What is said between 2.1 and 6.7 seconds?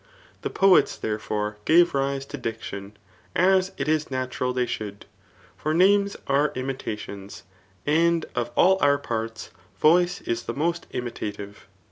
to diction, as it is natural they should. For names are